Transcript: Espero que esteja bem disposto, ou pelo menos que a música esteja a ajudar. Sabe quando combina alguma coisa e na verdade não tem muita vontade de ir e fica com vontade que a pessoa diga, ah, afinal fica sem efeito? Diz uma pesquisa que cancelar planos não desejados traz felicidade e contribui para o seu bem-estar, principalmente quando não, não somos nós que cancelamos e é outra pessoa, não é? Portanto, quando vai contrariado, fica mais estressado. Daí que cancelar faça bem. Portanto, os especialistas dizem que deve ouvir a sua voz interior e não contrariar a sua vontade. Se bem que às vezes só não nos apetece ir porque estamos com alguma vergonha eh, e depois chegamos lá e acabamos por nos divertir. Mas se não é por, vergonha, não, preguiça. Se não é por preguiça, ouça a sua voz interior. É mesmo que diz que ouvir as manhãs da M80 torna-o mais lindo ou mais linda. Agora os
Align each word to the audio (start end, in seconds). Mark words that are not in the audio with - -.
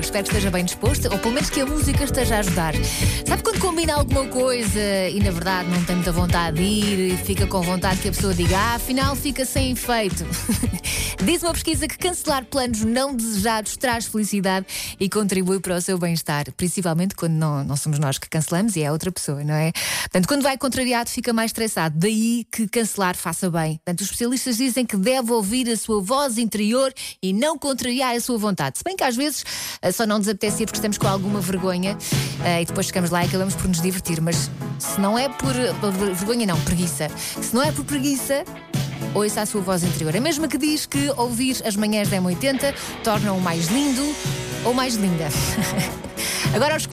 Espero 0.00 0.22
que 0.24 0.30
esteja 0.30 0.50
bem 0.50 0.64
disposto, 0.64 1.12
ou 1.12 1.18
pelo 1.18 1.34
menos 1.34 1.50
que 1.50 1.60
a 1.60 1.66
música 1.66 2.04
esteja 2.04 2.36
a 2.36 2.38
ajudar. 2.38 2.74
Sabe 3.26 3.42
quando 3.42 3.58
combina 3.58 3.94
alguma 3.94 4.26
coisa 4.28 5.08
e 5.10 5.18
na 5.20 5.30
verdade 5.30 5.68
não 5.68 5.84
tem 5.84 5.96
muita 5.96 6.12
vontade 6.12 6.56
de 6.58 6.62
ir 6.62 7.12
e 7.12 7.16
fica 7.16 7.46
com 7.46 7.60
vontade 7.60 8.00
que 8.00 8.08
a 8.08 8.12
pessoa 8.12 8.32
diga, 8.32 8.56
ah, 8.56 8.74
afinal 8.76 9.16
fica 9.16 9.44
sem 9.44 9.72
efeito? 9.72 10.24
Diz 11.24 11.42
uma 11.42 11.52
pesquisa 11.52 11.88
que 11.88 11.98
cancelar 11.98 12.44
planos 12.44 12.84
não 12.84 13.14
desejados 13.14 13.76
traz 13.76 14.06
felicidade 14.06 14.66
e 15.00 15.08
contribui 15.08 15.60
para 15.60 15.76
o 15.76 15.80
seu 15.80 15.98
bem-estar, 15.98 16.52
principalmente 16.52 17.14
quando 17.14 17.32
não, 17.32 17.64
não 17.64 17.76
somos 17.76 17.98
nós 17.98 18.18
que 18.18 18.28
cancelamos 18.28 18.76
e 18.76 18.82
é 18.82 18.92
outra 18.92 19.10
pessoa, 19.10 19.42
não 19.42 19.54
é? 19.54 19.72
Portanto, 20.02 20.28
quando 20.28 20.42
vai 20.42 20.56
contrariado, 20.56 21.10
fica 21.10 21.32
mais 21.32 21.50
estressado. 21.50 21.98
Daí 21.98 22.46
que 22.52 22.68
cancelar 22.68 23.16
faça 23.16 23.50
bem. 23.50 23.76
Portanto, 23.76 24.00
os 24.00 24.06
especialistas 24.06 24.58
dizem 24.58 24.86
que 24.86 24.96
deve 24.96 25.32
ouvir 25.32 25.68
a 25.70 25.76
sua 25.76 26.00
voz 26.00 26.38
interior 26.38 26.92
e 27.22 27.32
não 27.32 27.58
contrariar 27.58 28.14
a 28.14 28.20
sua 28.20 28.38
vontade. 28.38 28.78
Se 28.78 28.84
bem 28.84 28.94
que 28.94 29.04
às 29.04 29.16
vezes 29.16 29.44
só 29.92 30.06
não 30.06 30.18
nos 30.18 30.28
apetece 30.28 30.62
ir 30.62 30.66
porque 30.66 30.78
estamos 30.78 30.98
com 30.98 31.06
alguma 31.06 31.40
vergonha 31.40 31.96
eh, 32.44 32.62
e 32.62 32.64
depois 32.64 32.86
chegamos 32.86 33.10
lá 33.10 33.24
e 33.24 33.26
acabamos 33.26 33.54
por 33.54 33.68
nos 33.68 33.80
divertir. 33.80 34.20
Mas 34.20 34.50
se 34.78 35.00
não 35.00 35.18
é 35.18 35.28
por, 35.28 35.52
vergonha, 36.14 36.46
não, 36.46 36.60
preguiça. 36.60 37.08
Se 37.40 37.54
não 37.54 37.62
é 37.62 37.72
por 37.72 37.84
preguiça, 37.84 38.44
ouça 39.14 39.42
a 39.42 39.46
sua 39.46 39.60
voz 39.60 39.82
interior. 39.82 40.14
É 40.14 40.20
mesmo 40.20 40.48
que 40.48 40.58
diz 40.58 40.86
que 40.86 41.10
ouvir 41.16 41.56
as 41.64 41.76
manhãs 41.76 42.08
da 42.08 42.18
M80 42.18 42.74
torna-o 43.02 43.40
mais 43.40 43.66
lindo 43.68 44.02
ou 44.64 44.74
mais 44.74 44.94
linda. 44.94 45.28
Agora 46.54 46.76
os 46.76 46.82